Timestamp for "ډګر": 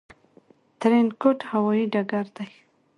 1.93-2.25